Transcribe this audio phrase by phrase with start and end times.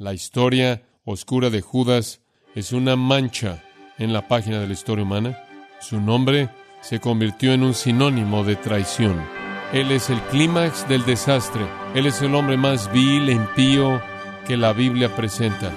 [0.00, 2.20] La historia oscura de Judas
[2.54, 3.64] es una mancha
[3.98, 5.36] en la página de la historia humana.
[5.80, 9.20] Su nombre se convirtió en un sinónimo de traición.
[9.72, 11.66] Él es el clímax del desastre.
[11.96, 14.00] Él es el hombre más vil e impío
[14.46, 15.72] que la Biblia presenta.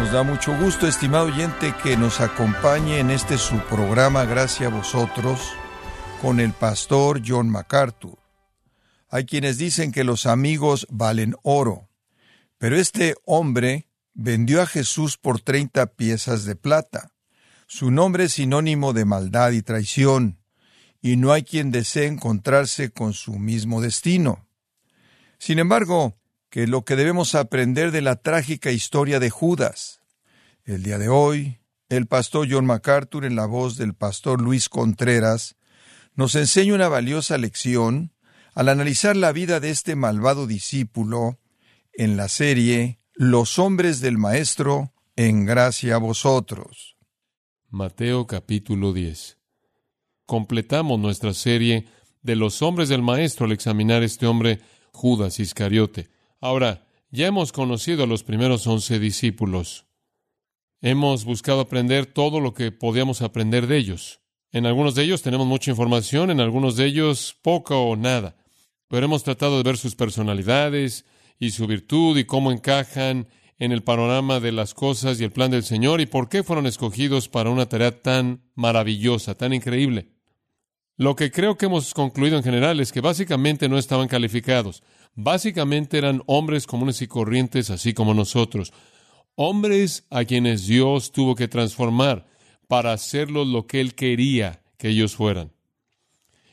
[0.00, 4.74] Nos da mucho gusto, estimado oyente, que nos acompañe en este su programa Gracias a
[4.74, 5.54] vosotros
[6.22, 8.16] con el pastor John MacArthur.
[9.08, 11.88] Hay quienes dicen que los amigos valen oro,
[12.58, 17.10] pero este hombre vendió a Jesús por treinta piezas de plata.
[17.66, 20.38] Su nombre es sinónimo de maldad y traición,
[21.00, 24.46] y no hay quien desee encontrarse con su mismo destino.
[25.38, 26.16] Sin embargo,
[26.50, 30.02] que lo que debemos aprender de la trágica historia de Judas.
[30.64, 35.56] El día de hoy, el pastor John MacArthur, en la voz del pastor Luis Contreras,
[36.14, 38.12] nos enseña una valiosa lección
[38.54, 41.38] al analizar la vida de este malvado discípulo
[41.92, 46.96] en la serie Los hombres del Maestro, en gracia a vosotros.
[47.70, 49.38] Mateo capítulo 10.
[50.26, 51.86] Completamos nuestra serie
[52.22, 54.60] de los hombres del Maestro al examinar este hombre,
[54.92, 56.10] Judas Iscariote.
[56.40, 59.86] Ahora, ya hemos conocido a los primeros once discípulos.
[60.80, 64.21] Hemos buscado aprender todo lo que podíamos aprender de ellos.
[64.52, 68.36] En algunos de ellos tenemos mucha información, en algunos de ellos poca o nada.
[68.88, 71.06] Pero hemos tratado de ver sus personalidades
[71.38, 75.50] y su virtud y cómo encajan en el panorama de las cosas y el plan
[75.50, 80.10] del Señor y por qué fueron escogidos para una tarea tan maravillosa, tan increíble.
[80.98, 84.82] Lo que creo que hemos concluido en general es que básicamente no estaban calificados.
[85.14, 88.72] Básicamente eran hombres comunes y corrientes, así como nosotros.
[89.34, 92.26] Hombres a quienes Dios tuvo que transformar
[92.68, 95.52] para hacerlos lo que Él quería que ellos fueran.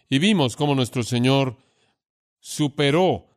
[0.10, 1.58] Y vimos cómo nuestro Señor
[2.40, 3.28] superó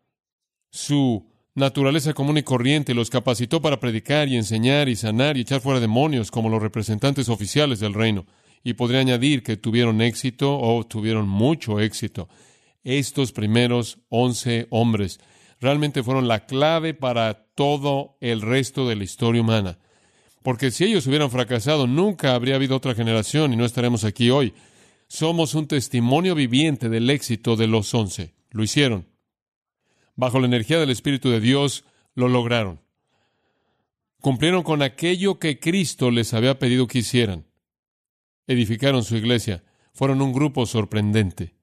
[0.70, 5.60] su naturaleza común y corriente, los capacitó para predicar y enseñar y sanar y echar
[5.60, 8.26] fuera demonios como los representantes oficiales del reino.
[8.64, 12.28] Y podría añadir que tuvieron éxito o tuvieron mucho éxito.
[12.84, 15.20] Estos primeros once hombres
[15.60, 19.78] realmente fueron la clave para todo el resto de la historia humana.
[20.42, 24.54] Porque si ellos hubieran fracasado, nunca habría habido otra generación y no estaremos aquí hoy.
[25.06, 28.34] Somos un testimonio viviente del éxito de los once.
[28.50, 29.06] Lo hicieron.
[30.16, 32.80] Bajo la energía del Espíritu de Dios, lo lograron.
[34.20, 37.46] Cumplieron con aquello que Cristo les había pedido que hicieran.
[38.46, 39.64] Edificaron su iglesia.
[39.92, 41.54] Fueron un grupo sorprendente.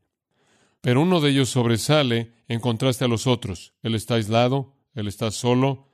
[0.82, 3.74] Pero uno de ellos sobresale en contraste a los otros.
[3.82, 5.90] Él está aislado, él está solo,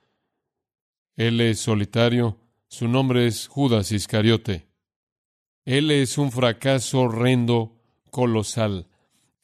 [1.16, 2.40] él es solitario.
[2.78, 4.68] Su nombre es Judas Iscariote.
[5.64, 7.82] Él es un fracaso horrendo,
[8.12, 8.90] colosal.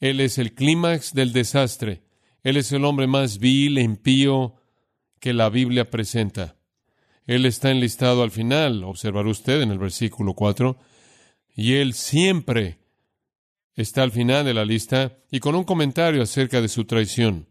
[0.00, 2.02] Él es el clímax del desastre.
[2.42, 4.56] Él es el hombre más vil impío
[5.18, 6.58] que la Biblia presenta.
[7.24, 10.76] Él está enlistado al final, observará usted en el versículo 4,
[11.56, 12.80] y él siempre
[13.74, 17.48] está al final de la lista y con un comentario acerca de su traición,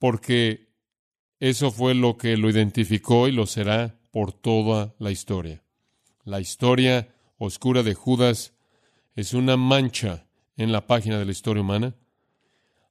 [0.00, 0.72] porque
[1.38, 5.64] eso fue lo que lo identificó y lo será por toda la historia.
[6.24, 8.52] La historia oscura de Judas
[9.16, 11.96] es una mancha en la página de la historia humana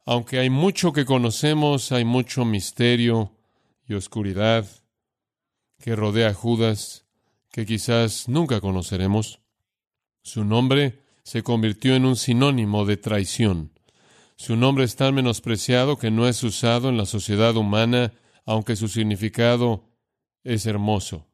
[0.06, 3.32] aunque hay mucho que conocemos, hay mucho misterio
[3.88, 4.68] y oscuridad
[5.80, 7.06] que rodea a Judas
[7.52, 9.40] que quizás nunca conoceremos.
[10.24, 13.72] Su nombre se convirtió en un sinónimo de traición.
[14.36, 18.14] Su nombre es tan menospreciado que no es usado en la sociedad humana,
[18.46, 19.84] aunque su significado
[20.44, 21.28] es hermoso.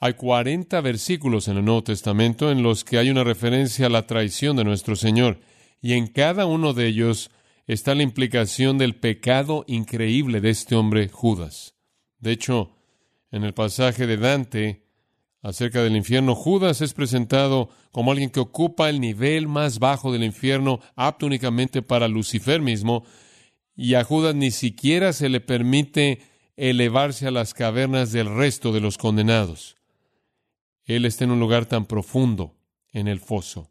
[0.00, 4.06] Hay cuarenta versículos en el Nuevo Testamento en los que hay una referencia a la
[4.06, 5.40] traición de nuestro Señor,
[5.80, 7.30] y en cada uno de ellos
[7.66, 11.74] está la implicación del pecado increíble de este hombre Judas.
[12.18, 12.70] De hecho,
[13.30, 14.84] en el pasaje de Dante
[15.42, 20.24] acerca del infierno, Judas es presentado como alguien que ocupa el nivel más bajo del
[20.24, 23.04] infierno, apto únicamente para Lucifer mismo,
[23.76, 26.20] y a Judas ni siquiera se le permite
[26.56, 29.76] elevarse a las cavernas del resto de los condenados.
[30.84, 32.54] Él está en un lugar tan profundo,
[32.92, 33.70] en el foso.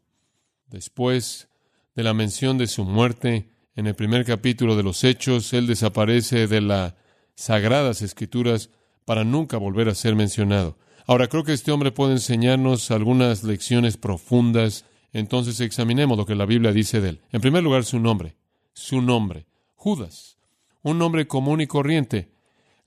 [0.66, 1.48] Después
[1.94, 6.46] de la mención de su muerte, en el primer capítulo de los Hechos, Él desaparece
[6.46, 6.94] de las
[7.34, 8.70] sagradas escrituras
[9.04, 10.76] para nunca volver a ser mencionado.
[11.06, 16.46] Ahora creo que este hombre puede enseñarnos algunas lecciones profundas, entonces examinemos lo que la
[16.46, 17.20] Biblia dice de él.
[17.30, 18.36] En primer lugar, su nombre,
[18.72, 20.38] su nombre, Judas,
[20.82, 22.33] un nombre común y corriente.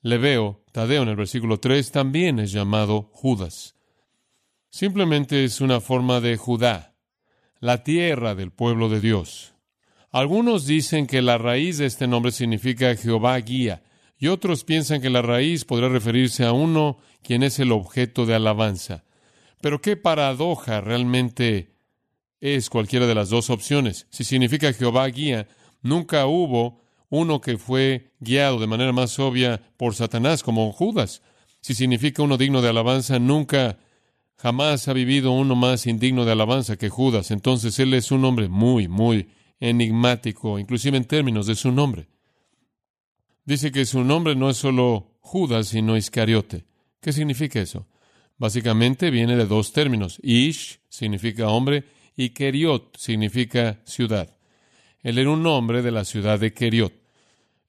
[0.08, 3.76] Le veo, Tadeo en el versículo 3 también es llamado Judas.
[4.70, 6.96] Simplemente es una forma de Judá.
[7.60, 9.54] la tierra del pueblo de Dios.
[10.10, 13.84] Algunos dicen que la raíz de este nombre significa Jehová guía,
[14.18, 18.36] y otros piensan que la raíz podrá referirse a uno quien es el objeto de
[18.36, 19.04] alabanza.
[19.60, 21.76] Pero qué paradoja realmente
[22.40, 24.08] es cualquiera de las dos opciones.
[24.10, 25.50] Si significa Jehová guía,
[25.82, 31.22] nunca hubo uno que fue guiado de manera más obvia por Satanás como Judas.
[31.62, 33.78] Si significa uno digno de alabanza, nunca
[34.38, 37.32] jamás ha vivido uno más indigno de alabanza que Judas.
[37.32, 42.08] Entonces él es un hombre muy, muy enigmático, inclusive en términos de su nombre.
[43.46, 46.66] Dice que su nombre no es solo Judas, sino Iscariote.
[47.02, 47.88] ¿Qué significa eso?
[48.38, 50.20] Básicamente viene de dos términos.
[50.22, 54.37] Ish significa hombre y Keriot significa ciudad.
[55.02, 56.94] Él era un nombre de la ciudad de Keriot.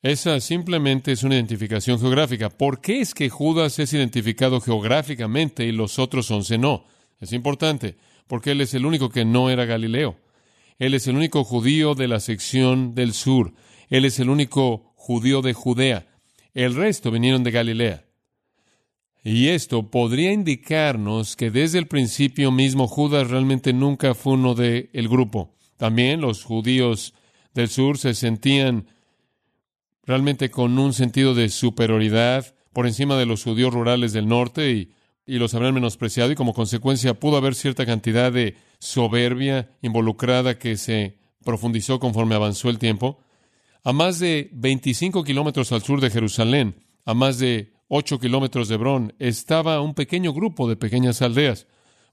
[0.02, 2.50] Esa simplemente es una identificación geográfica.
[2.50, 6.84] ¿Por qué es que Judas es identificado geográficamente y los otros once no?
[7.20, 7.96] Es importante,
[8.28, 10.16] porque él es el único que no era Galileo.
[10.78, 13.52] Él es el único judío de la sección del sur.
[13.88, 16.06] Él es el único judío de Judea.
[16.54, 18.04] El resto vinieron de Galilea.
[19.24, 24.90] Y esto podría indicarnos que desde el principio mismo Judas realmente nunca fue uno del
[24.92, 25.57] el grupo.
[25.78, 27.14] También los judíos
[27.54, 28.88] del sur se sentían
[30.04, 34.92] realmente con un sentido de superioridad por encima de los judíos rurales del norte y,
[35.26, 41.18] los habrían menospreciado y como consecuencia pudo haber cierta cantidad de soberbia involucrada que se
[41.44, 43.20] profundizó conforme avanzó el tiempo.
[43.84, 48.76] A más de 25 kilómetros al sur de Jerusalén, a más de 8 kilómetros de
[48.76, 51.66] Hebrón, estaba un pequeño grupo de pequeñas aldeas.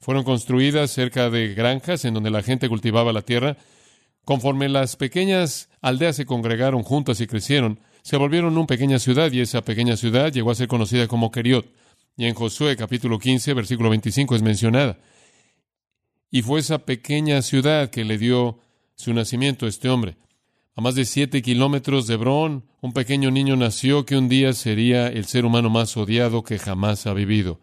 [0.06, 3.58] Fueron construidas cerca de granjas en donde la gente cultivaba la tierra.
[4.24, 9.40] Conforme las pequeñas aldeas se congregaron juntas y crecieron, se volvieron una pequeña ciudad y
[9.40, 11.66] esa pequeña ciudad llegó a ser conocida como Keriot.
[12.18, 15.00] Y en Josué capítulo 15, versículo 25 es mencionada.
[16.30, 18.60] Y fue esa pequeña ciudad que le dio
[18.94, 20.18] su nacimiento a este hombre.
[20.76, 25.08] A más de siete kilómetros de Hebrón, un pequeño niño nació que un día sería
[25.08, 27.60] el ser humano más odiado que jamás ha vivido.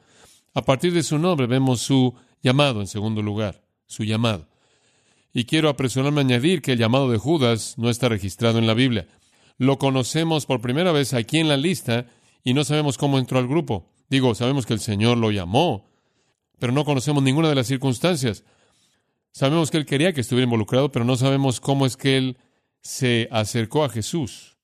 [0.54, 4.48] A partir de su nombre vemos su llamado en segundo lugar, su llamado.
[5.32, 8.74] Y quiero apresurarme a añadir que el llamado de Judas no está registrado en la
[8.74, 9.06] Biblia.
[9.56, 12.06] Lo conocemos por primera vez aquí en la lista
[12.44, 13.88] y no sabemos cómo entró al grupo.
[14.10, 15.88] Digo, sabemos que el Señor lo llamó,
[16.58, 18.44] pero no conocemos ninguna de las circunstancias.
[19.30, 22.36] Sabemos que él quería que estuviera involucrado, pero no sabemos cómo es que él
[22.82, 24.58] se acercó a Jesús.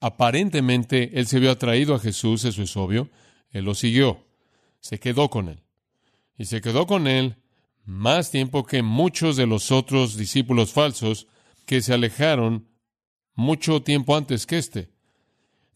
[0.00, 3.08] Aparentemente él se vio atraído a Jesús, eso es obvio.
[3.50, 4.26] Él lo siguió,
[4.80, 5.62] se quedó con él.
[6.40, 7.36] Y se quedó con él
[7.84, 11.26] más tiempo que muchos de los otros discípulos falsos
[11.66, 12.66] que se alejaron
[13.34, 14.88] mucho tiempo antes que éste.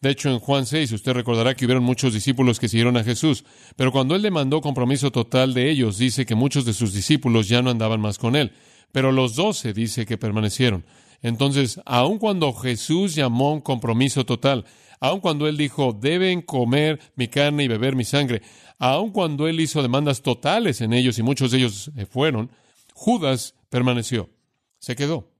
[0.00, 3.44] De hecho, en Juan 6 usted recordará que hubieron muchos discípulos que siguieron a Jesús,
[3.76, 7.60] pero cuando él demandó compromiso total de ellos, dice que muchos de sus discípulos ya
[7.60, 8.52] no andaban más con él,
[8.90, 10.86] pero los doce dice que permanecieron.
[11.20, 14.64] Entonces, aun cuando Jesús llamó un compromiso total,
[15.04, 18.40] aun cuando él dijo, deben comer mi carne y beber mi sangre,
[18.78, 22.50] aun cuando él hizo demandas totales en ellos y muchos de ellos fueron,
[22.94, 24.30] Judas permaneció,
[24.78, 25.30] se quedó.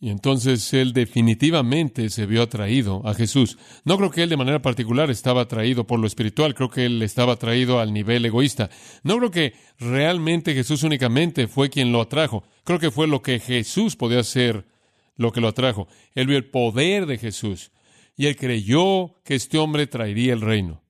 [0.00, 3.56] Y entonces él definitivamente se vio atraído a Jesús.
[3.86, 7.00] No creo que él de manera particular estaba atraído por lo espiritual, creo que él
[7.00, 8.68] estaba atraído al nivel egoísta.
[9.02, 12.44] No creo que realmente Jesús únicamente fue quien lo atrajo.
[12.64, 14.66] Creo que fue lo que Jesús podía hacer
[15.16, 15.88] lo que lo atrajo.
[16.14, 17.70] Él vio el poder de Jesús
[18.16, 20.82] y él creyó que este hombre traería el reino.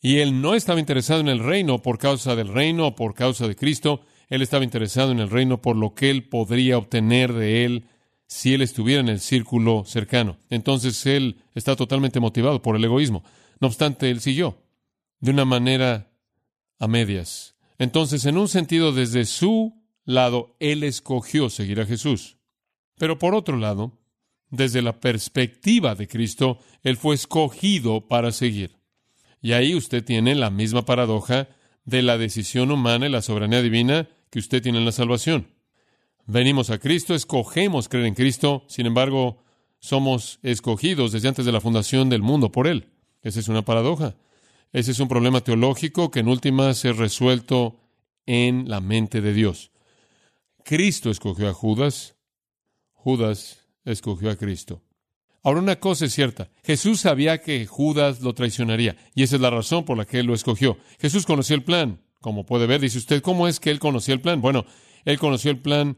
[0.00, 3.46] Y él no estaba interesado en el reino por causa del reino o por causa
[3.46, 4.00] de Cristo.
[4.28, 7.84] Él estaba interesado en el reino por lo que él podría obtener de él
[8.26, 10.38] si él estuviera en el círculo cercano.
[10.48, 13.24] Entonces él está totalmente motivado por el egoísmo.
[13.60, 14.62] No obstante, él siguió
[15.20, 16.10] de una manera
[16.78, 17.56] a medias.
[17.78, 22.38] Entonces, en un sentido, desde su lado, él escogió seguir a Jesús.
[22.96, 23.99] Pero por otro lado,
[24.50, 28.76] desde la perspectiva de Cristo, él fue escogido para seguir.
[29.40, 31.48] Y ahí usted tiene la misma paradoja
[31.84, 35.48] de la decisión humana y la soberanía divina que usted tiene en la salvación.
[36.26, 39.42] Venimos a Cristo, escogemos creer en Cristo, sin embargo,
[39.78, 42.90] somos escogidos desde antes de la fundación del mundo por Él.
[43.22, 44.14] Esa es una paradoja.
[44.72, 47.80] Ese es un problema teológico que en última se ha resuelto
[48.26, 49.72] en la mente de Dios.
[50.64, 52.14] Cristo escogió a Judas,
[52.92, 54.82] Judas escogió a Cristo.
[55.42, 59.50] Ahora una cosa es cierta, Jesús sabía que Judas lo traicionaría, y esa es la
[59.50, 60.76] razón por la que él lo escogió.
[60.98, 64.20] Jesús conocía el plan, como puede ver, dice usted, ¿cómo es que él conocía el
[64.20, 64.42] plan?
[64.42, 64.66] Bueno,
[65.04, 65.96] él conoció el plan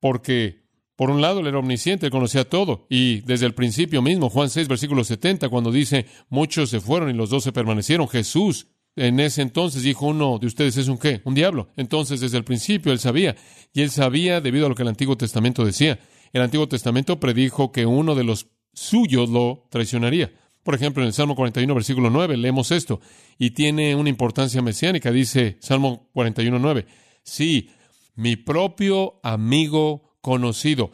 [0.00, 0.64] porque,
[0.96, 2.86] por un lado, él era omnisciente, conocía todo.
[2.90, 7.14] Y desde el principio mismo, Juan 6, versículo 70, cuando dice, muchos se fueron y
[7.14, 8.66] los doce permanecieron, Jesús
[8.98, 11.68] en ese entonces dijo uno de ustedes es un qué, un diablo.
[11.76, 13.36] Entonces, desde el principio él sabía,
[13.72, 15.98] y él sabía debido a lo que el Antiguo Testamento decía.
[16.32, 20.32] El Antiguo Testamento predijo que uno de los suyos lo traicionaría.
[20.62, 23.00] Por ejemplo, en el Salmo 41, versículo 9, leemos esto,
[23.38, 26.86] y tiene una importancia mesiánica, dice Salmo 41, 9.
[27.22, 27.70] Sí,
[28.16, 30.90] mi propio amigo conocido,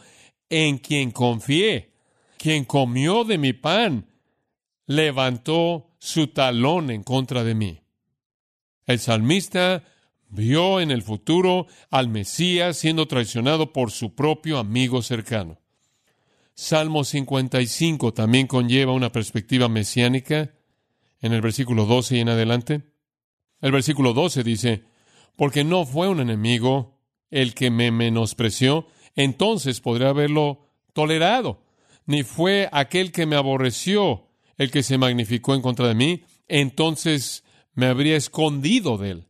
[0.49, 1.93] en quien confié,
[2.37, 4.07] quien comió de mi pan,
[4.87, 7.81] levantó su talón en contra de mí.
[8.87, 9.83] El salmista
[10.35, 15.59] vio en el futuro al Mesías siendo traicionado por su propio amigo cercano.
[16.55, 20.55] Salmo 55 también conlleva una perspectiva mesiánica
[21.21, 22.83] en el versículo 12 y en adelante.
[23.61, 24.85] El versículo 12 dice,
[25.37, 26.99] porque no fue un enemigo
[27.31, 28.87] el que me menospreció,
[29.17, 31.63] entonces podría haberlo tolerado,
[32.07, 37.43] ni fue aquel que me aborreció el que se magnificó en contra de mí, entonces
[37.75, 39.27] me habría escondido de él.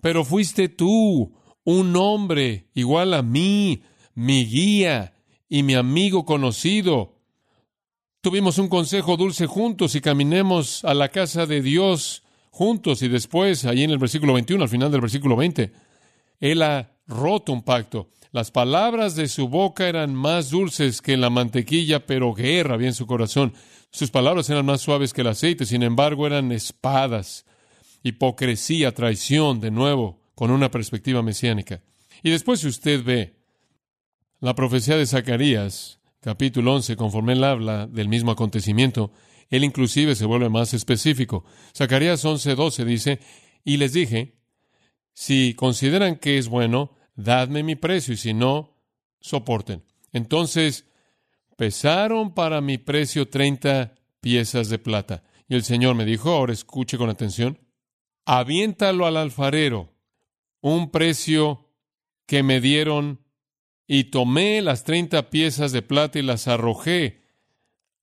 [0.00, 1.32] Pero fuiste tú,
[1.64, 3.82] un hombre igual a mí,
[4.14, 5.14] mi guía,
[5.50, 7.18] y mi amigo conocido.
[8.22, 13.64] Tuvimos un consejo dulce juntos y caminemos a la casa de Dios juntos y después,
[13.64, 15.72] ahí en el versículo 21, al final del versículo 20,
[16.38, 18.08] Él ha roto un pacto.
[18.30, 22.94] Las palabras de su boca eran más dulces que la mantequilla, pero guerra había en
[22.94, 23.52] su corazón.
[23.90, 27.44] Sus palabras eran más suaves que el aceite, sin embargo eran espadas,
[28.02, 31.82] hipocresía, traición, de nuevo, con una perspectiva mesiánica.
[32.22, 33.36] Y después si usted ve
[34.40, 39.12] la profecía de Zacarías, capítulo 11, conforme él habla del mismo acontecimiento,
[39.50, 41.44] él inclusive se vuelve más específico.
[41.76, 43.20] Zacarías 11, 12 dice,
[43.64, 44.38] y les dije,
[45.12, 48.78] si consideran que es bueno, dadme mi precio, y si no,
[49.20, 49.84] soporten.
[50.12, 50.86] Entonces,
[51.56, 55.24] pesaron para mi precio treinta piezas de plata.
[55.48, 57.58] Y el Señor me dijo, ahora escuche con atención,
[58.32, 59.92] aviéntalo al alfarero,
[60.60, 61.66] un precio
[62.26, 63.24] que me dieron
[63.88, 67.24] y tomé las treinta piezas de plata y las arrojé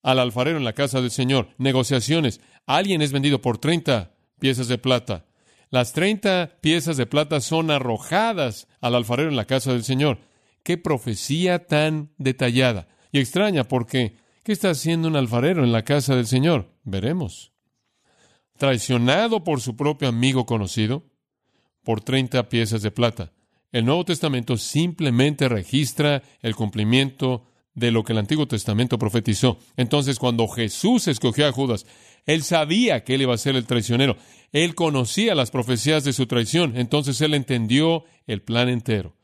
[0.03, 1.55] al alfarero en la casa del Señor.
[1.57, 2.41] Negociaciones.
[2.65, 5.27] Alguien es vendido por treinta piezas de plata.
[5.69, 10.19] Las treinta piezas de plata son arrojadas al alfarero en la casa del Señor.
[10.61, 16.17] Qué profecía tan detallada y extraña, porque ¿qué está haciendo un alfarero en la casa
[16.17, 16.73] del Señor?
[16.83, 17.53] Veremos.
[18.57, 21.03] Traicionado por su propio amigo conocido
[21.83, 23.31] por treinta piezas de plata.
[23.71, 27.45] El Nuevo Testamento simplemente registra el cumplimiento
[27.75, 29.59] de lo que el Antiguo Testamento profetizó.
[29.75, 31.85] Entonces, cuando Jesús escogió a Judas,
[32.25, 34.17] él sabía que él iba a ser el traicionero.
[34.51, 36.75] Él conocía las profecías de su traición.
[36.75, 39.15] Entonces, él entendió el plan entero.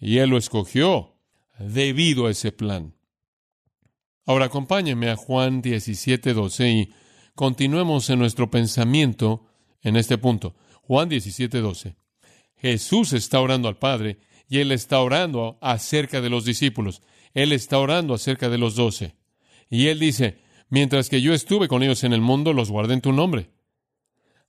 [0.00, 1.16] Y él lo escogió
[1.58, 2.94] debido a ese plan.
[4.24, 6.94] Ahora acompáñeme a Juan 17, 12 y
[7.42, 9.44] continuemos en nuestro pensamiento
[9.82, 10.54] en este punto.
[10.82, 11.96] Juan 17, 12.
[12.54, 14.18] Jesús está orando al Padre
[14.48, 17.02] y Él está orando acerca de los discípulos.
[17.34, 19.16] Él está orando acerca de los doce.
[19.68, 23.00] Y Él dice, mientras que yo estuve con ellos en el mundo, los guardé en
[23.00, 23.50] tu nombre.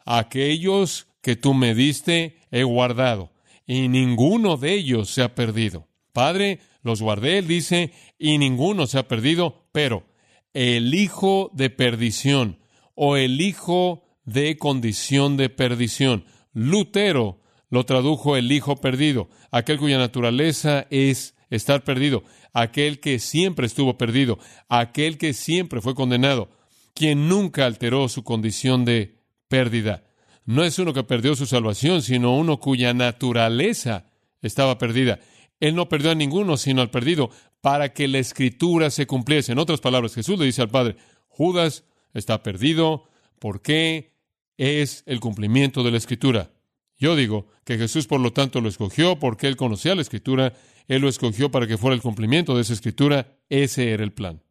[0.05, 3.31] Aquellos que tú me diste he guardado,
[3.65, 5.87] y ninguno de ellos se ha perdido.
[6.11, 10.05] Padre, los guardé, Él dice, y ninguno se ha perdido, pero
[10.53, 12.59] el hijo de perdición
[12.95, 16.25] o el hijo de condición de perdición.
[16.53, 22.23] Lutero lo tradujo el Hijo perdido, aquel cuya naturaleza es estar perdido,
[22.53, 24.37] aquel que siempre estuvo perdido,
[24.69, 26.51] aquel que siempre fue condenado,
[26.93, 30.03] quien nunca alteró su condición de pérdida.
[30.45, 34.05] No es uno que perdió su salvación, sino uno cuya naturaleza
[34.43, 35.19] estaba perdida.
[35.59, 37.31] Él no perdió a ninguno, sino al perdido,
[37.61, 39.53] para que la escritura se cumpliese.
[39.53, 40.97] En otras palabras, Jesús le dice al Padre,
[41.27, 44.13] Judas está perdido, ¿por qué?
[44.57, 46.51] Es el cumplimiento de la escritura.
[46.97, 50.53] Yo digo que Jesús, por lo tanto, lo escogió porque él conocía la escritura,
[50.87, 54.41] él lo escogió para que fuera el cumplimiento de esa escritura, ese era el plan.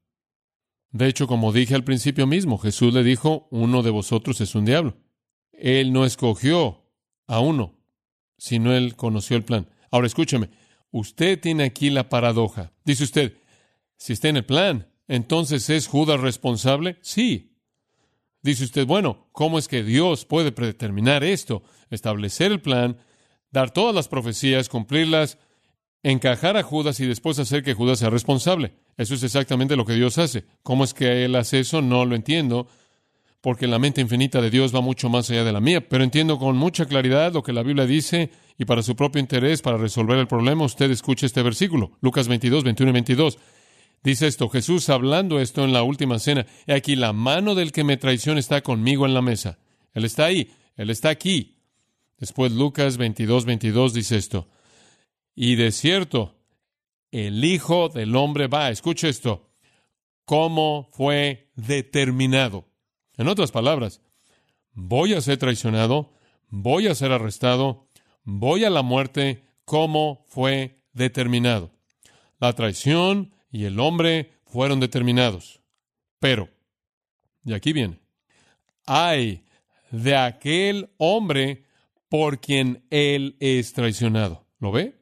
[0.90, 4.66] De hecho, como dije al principio mismo, Jesús le dijo, uno de vosotros es un
[4.66, 4.96] diablo.
[5.52, 6.84] Él no escogió
[7.26, 7.78] a uno,
[8.36, 9.68] sino él conoció el plan.
[9.90, 10.50] Ahora escúcheme,
[10.90, 12.72] usted tiene aquí la paradoja.
[12.84, 13.38] Dice usted,
[13.96, 16.98] si está en el plan, entonces ¿es Judas responsable?
[17.00, 17.51] Sí,
[18.42, 21.62] Dice usted, bueno, ¿cómo es que Dios puede predeterminar esto?
[21.90, 22.96] Establecer el plan,
[23.50, 25.38] dar todas las profecías, cumplirlas,
[26.02, 28.72] encajar a Judas y después hacer que Judas sea responsable.
[28.96, 30.44] Eso es exactamente lo que Dios hace.
[30.62, 31.82] ¿Cómo es que Él hace eso?
[31.82, 32.66] No lo entiendo,
[33.40, 36.38] porque la mente infinita de Dios va mucho más allá de la mía, pero entiendo
[36.38, 40.18] con mucha claridad lo que la Biblia dice y para su propio interés, para resolver
[40.18, 43.38] el problema, usted escuche este versículo, Lucas 22, 21 y 22.
[44.02, 47.84] Dice esto, Jesús hablando esto en la última cena, he aquí la mano del que
[47.84, 49.58] me traiciona está conmigo en la mesa.
[49.94, 51.58] Él está ahí, Él está aquí.
[52.18, 54.48] Después Lucas 22, 22 dice esto.
[55.34, 56.36] Y de cierto,
[57.12, 59.50] el Hijo del Hombre va, escuche esto,
[60.24, 62.68] cómo fue determinado.
[63.16, 64.00] En otras palabras,
[64.72, 66.12] voy a ser traicionado,
[66.48, 67.88] voy a ser arrestado,
[68.24, 71.70] voy a la muerte, como fue determinado.
[72.40, 75.60] La traición y el hombre fueron determinados.
[76.18, 76.48] Pero,
[77.44, 78.00] y aquí viene,
[78.86, 79.44] hay
[79.90, 81.66] de aquel hombre
[82.08, 84.46] por quien él es traicionado.
[84.58, 84.98] ¿Lo ve?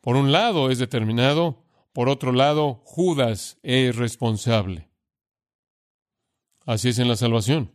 [0.00, 4.88] Por un lado es determinado, por otro lado Judas es responsable.
[6.64, 7.72] Así es en la salvación.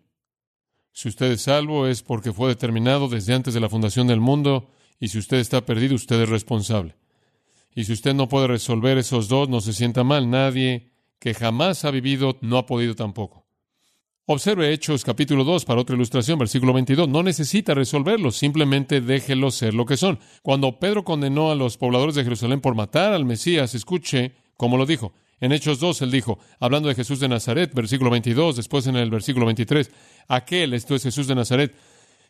[0.92, 4.72] Si usted es salvo es porque fue determinado desde antes de la fundación del mundo
[5.00, 6.96] y si usted está perdido usted es responsable.
[7.78, 10.32] Y si usted no puede resolver esos dos, no se sienta mal.
[10.32, 13.46] Nadie que jamás ha vivido no ha podido tampoco.
[14.26, 17.08] Observe Hechos capítulo 2 para otra ilustración, versículo 22.
[17.08, 20.18] No necesita resolverlos, simplemente déjelos ser lo que son.
[20.42, 24.88] Cuando Pedro condenó a los pobladores de Jerusalén por matar al Mesías, escuche cómo lo
[24.88, 25.14] dijo.
[25.40, 29.12] En Hechos 2 él dijo, hablando de Jesús de Nazaret, versículo 22, después en el
[29.12, 29.92] versículo 23,
[30.30, 31.76] aquel, esto es Jesús de Nazaret,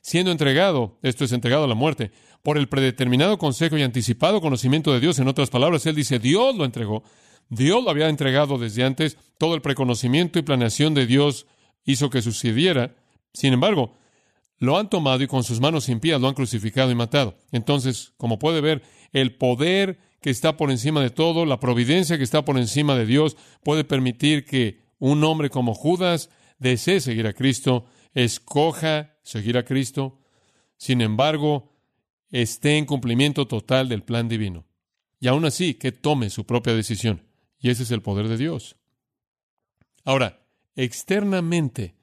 [0.08, 2.12] siendo entregado, esto es entregado a la muerte,
[2.42, 5.20] por el predeterminado consejo y anticipado conocimiento de Dios.
[5.20, 7.04] En otras palabras, él dice, Dios lo entregó.
[7.50, 11.46] Dios lo había entregado desde antes, todo el preconocimiento y planeación de Dios
[11.84, 12.96] hizo que sucediera.
[13.34, 13.96] Sin embargo,
[14.60, 17.36] lo han tomado y con sus manos impías lo han crucificado y matado.
[17.52, 22.24] Entonces, como puede ver, el poder que está por encima de todo, la providencia que
[22.24, 27.34] está por encima de Dios, puede permitir que un hombre como Judas desee seguir a
[27.34, 30.22] Cristo, escoja seguir a Cristo,
[30.78, 31.74] sin embargo,
[32.32, 34.66] esté en cumplimiento total del plan divino.
[35.20, 37.24] Y aún así, que tome su propia decisión.
[37.60, 38.78] Y ese es el poder de Dios.
[40.06, 41.96] Ahora, externamente,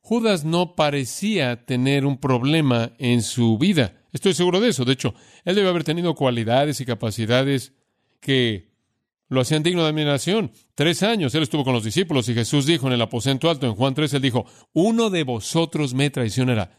[0.00, 4.02] Judas no parecía tener un problema en su vida.
[4.12, 4.84] Estoy seguro de eso.
[4.84, 7.74] De hecho, él debe haber tenido cualidades y capacidades
[8.20, 8.71] que
[9.32, 10.52] lo hacían digno de admiración.
[10.74, 13.74] Tres años él estuvo con los discípulos y Jesús dijo en el aposento alto, en
[13.74, 16.76] Juan 3, él dijo, uno de vosotros me traicionará.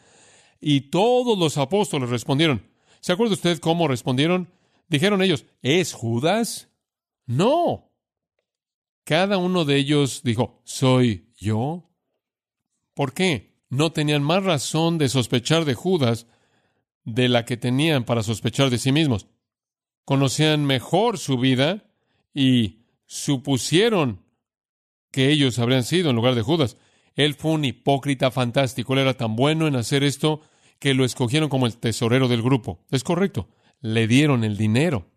[0.61, 2.69] Y todos los apóstoles respondieron.
[2.99, 4.49] ¿Se acuerda usted cómo respondieron?
[4.87, 6.69] Dijeron ellos, ¿es Judas?
[7.25, 7.91] No.
[9.03, 11.89] Cada uno de ellos dijo, ¿soy yo?
[12.93, 13.57] ¿Por qué?
[13.69, 16.27] No tenían más razón de sospechar de Judas
[17.03, 19.25] de la que tenían para sospechar de sí mismos.
[20.05, 21.89] Conocían mejor su vida
[22.33, 24.23] y supusieron
[25.11, 26.77] que ellos habrían sido en lugar de Judas.
[27.15, 28.93] Él fue un hipócrita fantástico.
[28.93, 30.41] Él era tan bueno en hacer esto
[30.79, 32.83] que lo escogieron como el tesorero del grupo.
[32.89, 33.47] Es correcto.
[33.81, 35.11] Le dieron el dinero.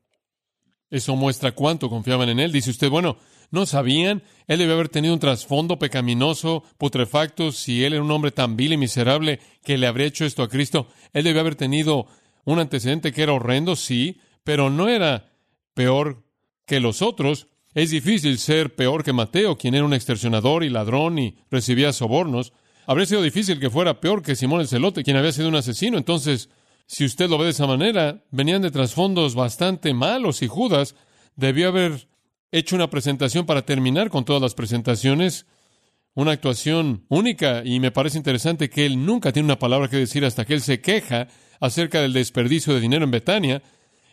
[0.90, 2.52] Eso muestra cuánto confiaban en él.
[2.52, 3.16] Dice usted, bueno,
[3.50, 4.22] ¿No sabían?
[4.46, 8.72] Él debe haber tenido un trasfondo pecaminoso, putrefacto, si él era un hombre tan vil
[8.72, 10.88] y miserable que le habría hecho esto a Cristo.
[11.12, 12.06] Él debe haber tenido
[12.44, 15.32] un antecedente que era horrendo, sí, pero no era
[15.74, 16.24] peor
[16.66, 17.46] que los otros.
[17.74, 22.52] Es difícil ser peor que Mateo, quien era un extorsionador y ladrón y recibía sobornos.
[22.86, 25.98] Habría sido difícil que fuera peor que Simón el Celote, quien había sido un asesino.
[25.98, 26.48] Entonces,
[26.86, 30.94] si usted lo ve de esa manera, venían de trasfondos bastante malos y Judas
[31.34, 32.08] debió haber
[32.52, 35.46] hecho una presentación para terminar con todas las presentaciones,
[36.14, 40.24] una actuación única y me parece interesante que él nunca tiene una palabra que decir
[40.24, 41.28] hasta que él se queja
[41.60, 43.62] acerca del desperdicio de dinero en Betania.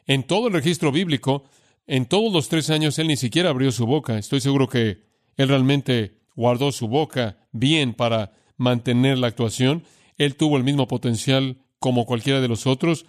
[0.06, 1.46] En todo el registro bíblico,
[1.88, 4.17] en todos los tres años él ni siquiera abrió su boca.
[4.17, 5.04] Estoy seguro que
[5.38, 9.84] él realmente guardó su boca bien para mantener la actuación.
[10.17, 13.06] Él tuvo el mismo potencial como cualquiera de los otros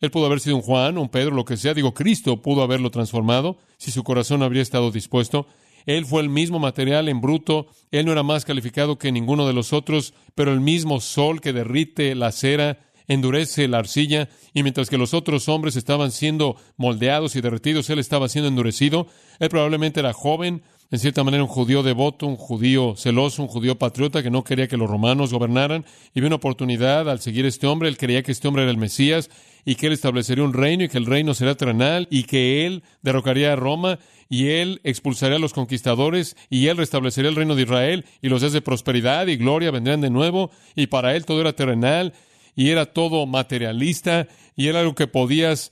[0.00, 1.74] él pudo haber sido un Juan, un Pedro, lo que sea.
[1.74, 5.46] Digo, Cristo pudo haberlo transformado si su corazón habría estado dispuesto.
[5.86, 7.68] Él fue el mismo material en bruto.
[7.90, 11.52] Él no era más calificado que ninguno de los otros, pero el mismo sol que
[11.52, 17.36] derrite la cera endurece la arcilla, y mientras que los otros hombres estaban siendo moldeados
[17.36, 19.06] y derretidos, él estaba siendo endurecido.
[19.38, 23.76] Él probablemente era joven, en cierta manera un judío devoto, un judío celoso, un judío
[23.76, 27.48] patriota que no quería que los romanos gobernaran y vio una oportunidad al seguir a
[27.48, 27.88] este hombre.
[27.88, 29.28] Él creía que este hombre era el Mesías
[29.64, 32.84] y que él establecería un reino y que el reino será terrenal y que él
[33.02, 37.62] derrocaría a Roma y él expulsaría a los conquistadores y él restablecería el reino de
[37.62, 41.40] Israel y los días de prosperidad y gloria vendrían de nuevo y para él todo
[41.40, 42.12] era terrenal
[42.56, 45.70] y era todo materialista y era algo que podías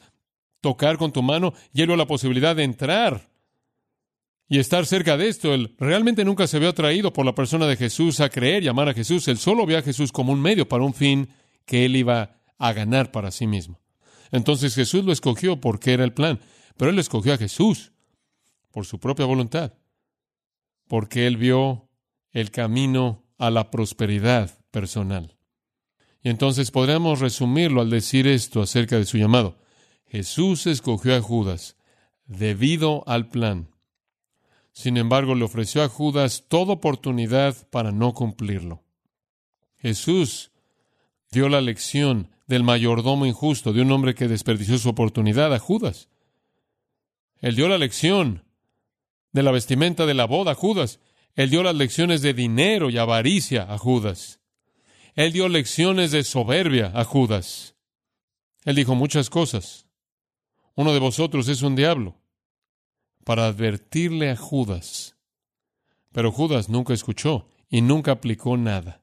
[0.60, 3.28] tocar con tu mano y vio la posibilidad de entrar
[4.48, 5.54] y estar cerca de esto.
[5.54, 8.90] Él realmente nunca se había atraído por la persona de Jesús a creer y amar
[8.90, 9.26] a Jesús.
[9.28, 11.28] Él solo vio a Jesús como un medio para un fin
[11.64, 13.80] que él iba a ganar para sí mismo.
[14.30, 16.38] Entonces Jesús lo escogió porque era el plan,
[16.76, 17.92] pero él escogió a Jesús
[18.70, 19.72] por su propia voluntad,
[20.86, 21.88] porque él vio
[22.32, 25.34] el camino a la prosperidad personal.
[26.24, 29.58] Y entonces podríamos resumirlo al decir esto acerca de su llamado.
[30.08, 31.76] Jesús escogió a Judas
[32.24, 33.68] debido al plan.
[34.72, 38.82] Sin embargo, le ofreció a Judas toda oportunidad para no cumplirlo.
[39.76, 40.50] Jesús
[41.30, 46.08] dio la lección del mayordomo injusto, de un hombre que desperdició su oportunidad a Judas.
[47.40, 48.44] Él dio la lección
[49.32, 51.00] de la vestimenta de la boda a Judas.
[51.34, 54.40] Él dio las lecciones de dinero y avaricia a Judas.
[55.14, 57.76] Él dio lecciones de soberbia a Judas.
[58.64, 59.86] Él dijo muchas cosas.
[60.74, 62.16] Uno de vosotros es un diablo,
[63.24, 65.16] para advertirle a Judas.
[66.12, 69.02] Pero Judas nunca escuchó y nunca aplicó nada.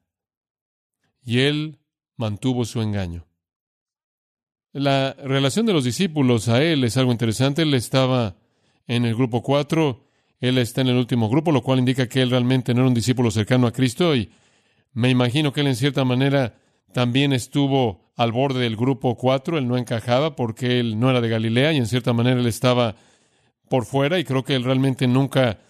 [1.24, 1.78] Y él
[2.16, 3.26] mantuvo su engaño.
[4.72, 7.62] La relación de los discípulos a él es algo interesante.
[7.62, 8.36] Él estaba
[8.86, 10.04] en el grupo 4,
[10.40, 12.94] él está en el último grupo, lo cual indica que él realmente no era un
[12.94, 14.30] discípulo cercano a Cristo y
[14.92, 16.54] me imagino que él en cierta manera
[16.92, 21.28] también estuvo al borde del grupo 4, él no encajaba porque él no era de
[21.28, 22.94] Galilea y en cierta manera él estaba
[23.68, 25.60] por fuera y creo que él realmente nunca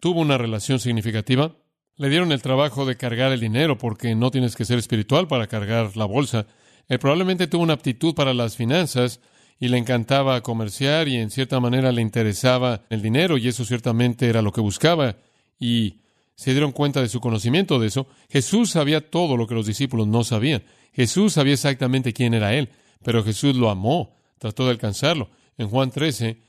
[0.00, 1.56] tuvo una relación significativa.
[1.96, 5.46] Le dieron el trabajo de cargar el dinero porque no tienes que ser espiritual para
[5.46, 6.46] cargar la bolsa.
[6.88, 9.20] Él probablemente tuvo una aptitud para las finanzas
[9.58, 14.28] y le encantaba comerciar y en cierta manera le interesaba el dinero y eso ciertamente
[14.28, 15.16] era lo que buscaba
[15.58, 16.00] y
[16.34, 18.06] se dieron cuenta de su conocimiento de eso.
[18.28, 20.64] Jesús sabía todo lo que los discípulos no sabían.
[20.92, 22.70] Jesús sabía exactamente quién era Él,
[23.02, 25.30] pero Jesús lo amó, trató de alcanzarlo.
[25.58, 26.40] En Juan 13,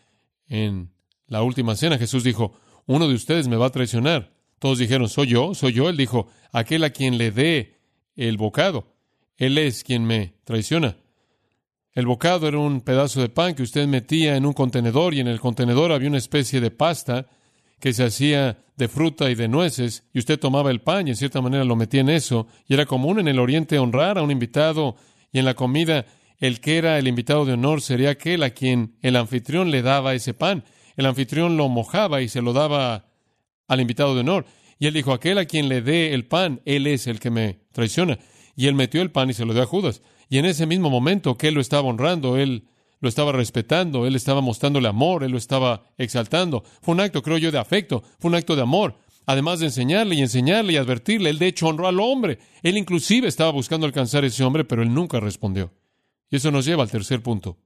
[0.47, 0.91] en
[1.27, 2.53] la última cena, Jesús dijo,
[2.85, 4.33] uno de ustedes me va a traicionar.
[4.59, 5.89] Todos dijeron, soy yo, soy yo.
[5.89, 7.79] Él dijo, aquel a quien le dé
[8.15, 8.95] el bocado.
[9.37, 10.97] Él es quien me traiciona.
[11.93, 15.27] El bocado era un pedazo de pan que usted metía en un contenedor y en
[15.27, 17.27] el contenedor había una especie de pasta
[17.79, 21.15] que se hacía de fruta y de nueces y usted tomaba el pan y en
[21.15, 24.31] cierta manera lo metía en eso y era común en el Oriente honrar a un
[24.31, 24.95] invitado
[25.31, 26.05] y en la comida
[26.39, 30.13] el que era el invitado de honor sería aquel a quien el anfitrión le daba
[30.13, 30.63] ese pan.
[30.97, 33.07] El anfitrión lo mojaba y se lo daba
[33.67, 34.45] al invitado de honor.
[34.77, 37.59] Y él dijo, aquel a quien le dé el pan, él es el que me
[37.71, 38.19] traiciona.
[38.55, 40.01] Y él metió el pan y se lo dio a Judas.
[40.29, 42.67] Y en ese mismo momento que él lo estaba honrando, él
[42.99, 46.63] lo estaba respetando, él estaba mostrándole amor, él lo estaba exaltando.
[46.81, 48.97] Fue un acto, creo yo, de afecto, fue un acto de amor.
[49.25, 52.39] Además de enseñarle y enseñarle y advertirle, él de hecho honró al hombre.
[52.61, 55.73] Él inclusive estaba buscando alcanzar a ese hombre, pero él nunca respondió.
[56.29, 57.57] Y eso nos lleva al tercer punto.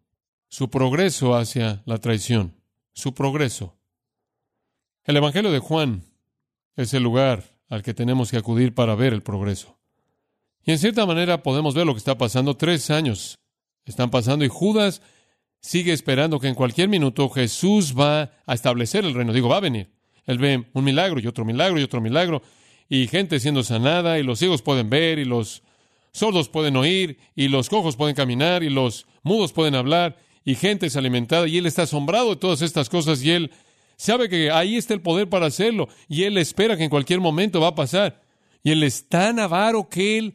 [0.47, 2.55] Su progreso hacia la traición.
[2.93, 3.75] Su progreso.
[5.03, 6.03] El Evangelio de Juan
[6.75, 9.77] es el lugar al que tenemos que acudir para ver el progreso.
[10.63, 12.55] Y en cierta manera podemos ver lo que está pasando.
[12.55, 13.37] Tres años
[13.85, 15.01] están pasando y Judas
[15.61, 19.33] sigue esperando que en cualquier minuto Jesús va a establecer el reino.
[19.33, 19.89] Digo, va a venir.
[20.25, 22.41] Él ve un milagro y otro milagro y otro milagro
[22.87, 25.63] y gente siendo sanada y los ciegos pueden ver y los
[26.11, 30.87] sordos pueden oír y los cojos pueden caminar y los mudos pueden hablar y gente
[30.87, 33.51] es alimentada y él está asombrado de todas estas cosas y él
[33.95, 37.61] sabe que ahí está el poder para hacerlo y él espera que en cualquier momento
[37.61, 38.21] va a pasar.
[38.63, 40.33] Y él es tan avaro que él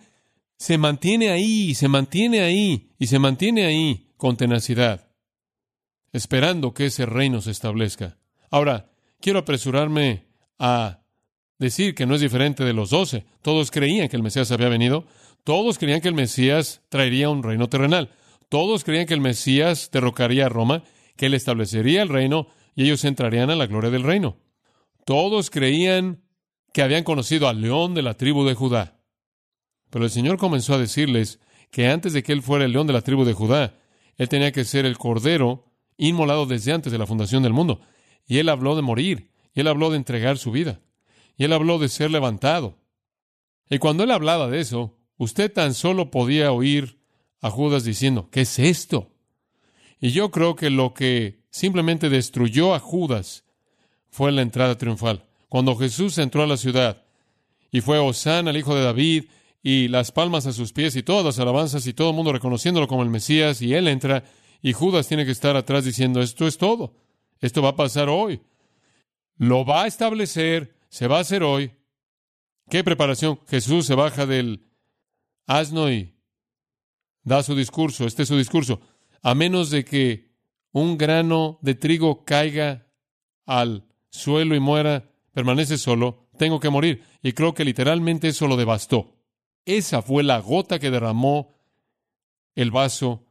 [0.57, 5.04] se mantiene ahí, se mantiene ahí y se mantiene ahí con tenacidad,
[6.15, 8.17] esperando que ese reino se establezca.
[8.49, 8.89] Ahora,
[9.21, 10.29] quiero apresurarme
[10.61, 11.01] a
[11.59, 13.27] decir que no es diferente de los doce.
[13.43, 15.07] Todos creían que el Mesías había venido,
[15.43, 18.13] todos creían que el Mesías traería un reino terrenal,
[18.49, 20.85] todos creían que el Mesías derrocaría a Roma,
[21.17, 22.47] que él establecería el reino
[22.77, 24.39] y ellos entrarían a la gloria del reino.
[25.05, 26.23] Todos creían
[26.73, 29.01] que habían conocido al león de la tribu de Judá.
[29.91, 31.41] Pero el Señor comenzó a decirles
[31.73, 33.81] que antes de que Él fuera el león de la tribu de Judá,
[34.17, 37.81] Él tenía que ser el cordero inmolado desde antes de la fundación del mundo.
[38.27, 40.81] Y Él habló de morir, y Él habló de entregar su vida,
[41.37, 42.79] y Él habló de ser levantado.
[43.71, 46.99] Y cuando Él hablaba de eso, usted tan solo podía oír
[47.41, 49.11] a Judas diciendo, ¿qué es esto?
[50.01, 53.45] Y yo creo que lo que simplemente destruyó a Judas
[54.11, 55.25] fue la entrada triunfal.
[55.49, 57.05] Cuando Jesús entró a la ciudad
[57.71, 59.25] y fue Osana, el hijo de David,
[59.63, 62.87] y las palmas a sus pies y todas las alabanzas y todo el mundo reconociéndolo
[62.87, 64.23] como el Mesías y él entra
[64.65, 66.97] y Judas tiene que estar atrás diciendo esto es todo,
[67.39, 68.41] esto va a pasar hoy,
[69.37, 71.73] lo va a establecer, se va a hacer hoy.
[72.71, 73.39] ¿Qué preparación?
[73.47, 74.65] Jesús se baja del
[75.47, 76.15] asno y
[77.25, 78.81] da su discurso, este es su discurso,
[79.21, 80.31] a menos de que
[80.73, 82.87] un grano de trigo caiga
[83.45, 87.05] al suelo y muera, permanece solo, tengo que morir.
[87.23, 89.15] Y creo que literalmente eso lo devastó.
[89.67, 91.55] Esa fue la gota que derramó
[92.55, 93.27] el vaso.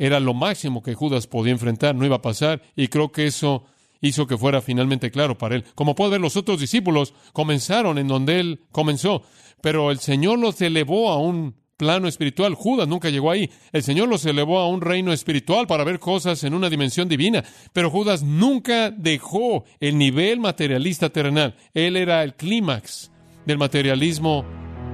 [0.00, 3.64] Era lo máximo que Judas podía enfrentar, no iba a pasar, y creo que eso
[4.00, 5.64] hizo que fuera finalmente claro para él.
[5.74, 9.22] Como puede ver, los otros discípulos comenzaron en donde él comenzó,
[9.60, 12.54] pero el Señor los elevó a un plano espiritual.
[12.54, 13.50] Judas nunca llegó ahí.
[13.72, 17.44] El Señor los elevó a un reino espiritual para ver cosas en una dimensión divina.
[17.74, 21.56] Pero Judas nunca dejó el nivel materialista terrenal.
[21.74, 23.10] Él era el clímax
[23.44, 24.46] del materialismo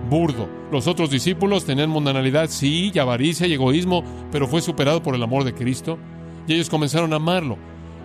[0.08, 0.48] burdo.
[0.72, 5.22] Los otros discípulos tenían mundanalidad, sí, y avaricia y egoísmo, pero fue superado por el
[5.22, 5.98] amor de Cristo.
[6.46, 7.56] Y ellos comenzaron a amarlo.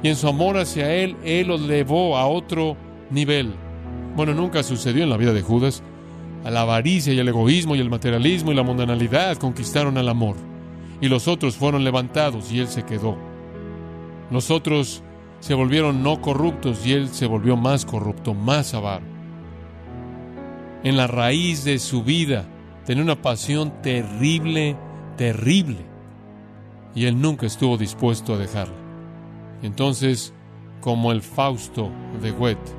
[0.04, 2.76] Y en su amor hacia Él, Él los elevó a otro
[3.10, 3.54] nivel.
[4.16, 5.84] Bueno, nunca sucedió en la vida de Judas.
[6.44, 10.36] A la avaricia y el egoísmo y el materialismo y la mundanalidad conquistaron al amor.
[11.00, 13.16] Y los otros fueron levantados y Él se quedó.
[14.32, 15.04] Los otros
[15.40, 19.11] se volvieron no corruptos y Él se volvió más corrupto, más avaro.
[20.84, 22.46] En la raíz de su vida
[22.86, 24.76] tenía una pasión terrible,
[25.16, 25.78] terrible.
[26.96, 28.76] Y Él nunca estuvo dispuesto a dejarla.
[29.62, 30.34] Entonces,
[30.82, 31.92] como el Fausto
[32.22, 32.72] de Goethe,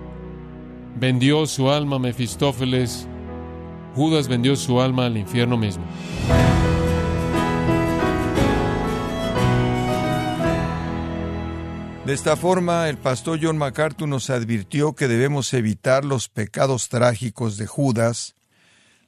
[0.99, 3.07] vendió su alma a Mefistófeles,
[3.95, 5.85] Judas vendió su alma al infierno mismo.
[12.07, 17.57] De esta forma, el pastor John MacArthur nos advirtió que debemos evitar los pecados trágicos
[17.59, 18.35] de Judas.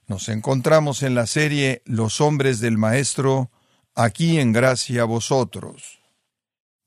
[0.07, 3.51] Nos encontramos en la serie Los hombres del Maestro,
[3.97, 6.03] aquí en gracia a vosotros.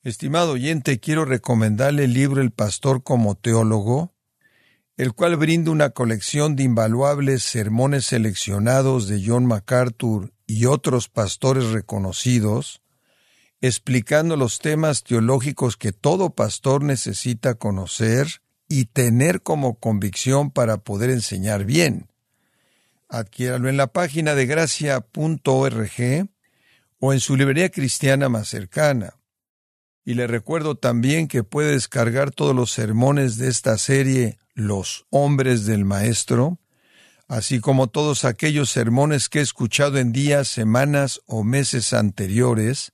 [0.01, 4.13] Estimado oyente, quiero recomendarle el libro El Pastor como Teólogo,
[4.95, 11.65] el cual brinda una colección de invaluables sermones seleccionados de John MacArthur y otros pastores
[11.65, 12.81] reconocidos,
[13.61, 21.09] explicando los temas teológicos que todo pastor necesita conocer y tener como convicción para poder
[21.09, 22.11] enseñar bien.
[23.09, 26.29] Adquiéralo en la página de gracia.org
[26.99, 29.13] o en su librería cristiana más cercana.
[30.03, 35.65] Y le recuerdo también que puede descargar todos los sermones de esta serie Los hombres
[35.65, 36.59] del Maestro,
[37.27, 42.93] así como todos aquellos sermones que he escuchado en días, semanas o meses anteriores,